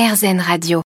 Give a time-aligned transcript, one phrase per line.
[0.00, 0.80] RZN Radio.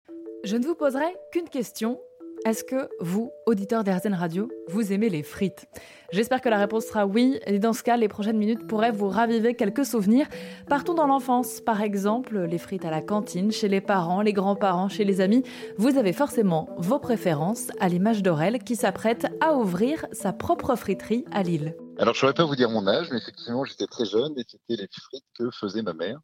[0.44, 2.00] Je ne vous poserai qu'une question.
[2.48, 5.68] Est-ce que vous, auditeurs d'RZN Radio, vous aimez les frites?
[6.12, 7.40] J'espère que la réponse sera oui.
[7.46, 10.26] Et dans ce cas, les prochaines minutes pourraient vous raviver quelques souvenirs.
[10.68, 14.90] Partons dans l'enfance, par exemple, les frites à la cantine, chez les parents, les grands-parents,
[14.90, 15.44] chez les amis.
[15.78, 21.24] Vous avez forcément vos préférences, à l'image d'Aurel qui s'apprête à ouvrir sa propre friterie
[21.32, 21.76] à Lille.
[22.00, 24.44] Alors, je ne saurais pas vous dire mon âge, mais effectivement, j'étais très jeune et
[24.48, 26.20] c'était les frites que faisait ma mère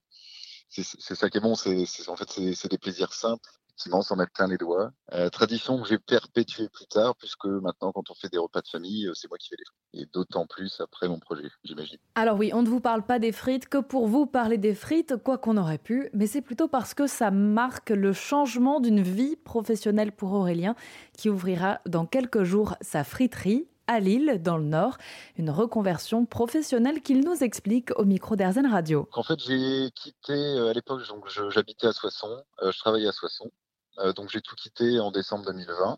[0.69, 1.55] c'est ça qui est bon.
[1.55, 3.49] C'est en fait c'est des plaisirs simples
[3.79, 4.91] effectivement, s'en mettre plein les doigts.
[5.13, 8.67] Euh, tradition que j'ai perpétuée plus tard, puisque maintenant, quand on fait des repas de
[8.67, 9.79] famille, euh, c'est moi qui fais les frites.
[9.93, 11.97] Et d'autant plus après mon projet, j'imagine.
[12.15, 15.15] Alors oui, on ne vous parle pas des frites que pour vous parler des frites,
[15.15, 19.37] quoi qu'on aurait pu, mais c'est plutôt parce que ça marque le changement d'une vie
[19.37, 20.75] professionnelle pour Aurélien,
[21.17, 24.97] qui ouvrira dans quelques jours sa friterie à Lille, dans le Nord.
[25.35, 29.09] Une reconversion professionnelle qu'il nous explique au micro d'Airzen Radio.
[29.13, 31.01] En fait, j'ai quitté euh, à l'époque,
[31.49, 33.49] j'habitais à Soissons, euh, je travaillais à Soissons.
[33.97, 35.97] Euh, donc j'ai tout quitté en décembre 2020.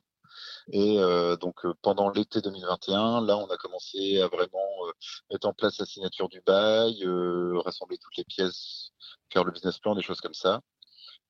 [0.71, 0.99] Et
[1.41, 4.69] donc pendant l'été 2021, là, on a commencé à vraiment
[5.29, 7.03] mettre en place la signature du bail,
[7.65, 8.91] rassembler toutes les pièces,
[9.33, 10.61] faire le business plan, des choses comme ça.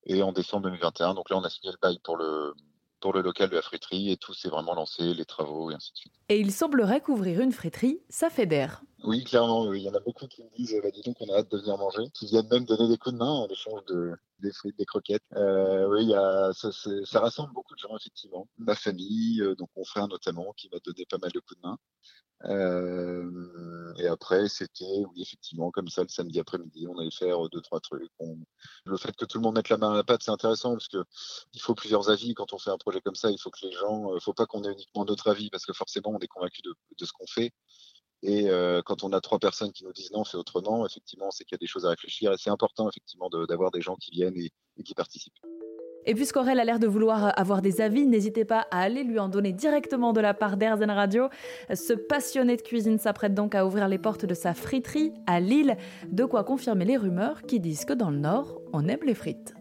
[0.06, 2.54] Et en décembre 2021, donc là, on a signé le bail pour le
[3.02, 5.92] pour le local de la friterie et tout s'est vraiment lancé, les travaux et ainsi
[5.92, 6.14] de suite.
[6.30, 8.84] Et il semblerait qu'ouvrir une friterie, ça fait d'air.
[9.04, 11.40] Oui, clairement, il y en a beaucoup qui me disent, bah, dis donc, on a
[11.40, 14.14] hâte de venir manger, qui viennent même donner des coups de main en échange de,
[14.40, 15.24] des frites, des croquettes.
[15.36, 18.48] Euh, oui, y a, ça, ça, rassemble beaucoup de gens, effectivement.
[18.60, 21.68] Ma famille, euh, donc mon frère notamment, qui m'a donné pas mal de coups de
[21.68, 21.78] main.
[22.46, 23.41] Euh,
[24.12, 28.12] après, c'était, oui, effectivement, comme ça, le samedi après-midi, on allait faire deux, trois trucs.
[28.86, 30.88] Le fait que tout le monde mette la main à la pâte, c'est intéressant parce
[30.88, 31.04] que
[31.54, 33.32] il faut plusieurs avis quand on fait un projet comme ça.
[33.32, 35.66] Il faut que les gens, il euh, faut pas qu'on ait uniquement notre avis parce
[35.66, 37.52] que forcément, on est convaincu de, ce qu'on fait.
[38.24, 41.44] Et euh, quand on a trois personnes qui nous disent non, fait autrement, effectivement, c'est
[41.46, 42.32] qu'il y a des choses à réfléchir.
[42.34, 44.52] Et c'est important, effectivement, d'avoir des gens qui viennent et
[44.84, 45.40] qui participent.
[46.06, 49.30] Et puisqu'Aurel a l'air de vouloir avoir des avis, n'hésitez pas à aller lui en
[49.30, 51.30] donner directement de la part d'Airzen Radio.
[51.74, 55.78] Ce passionné de cuisine s'apprête donc à ouvrir les portes de sa friterie à Lille,
[56.08, 59.54] de quoi confirmer les rumeurs qui disent que dans le Nord, on aime les frites.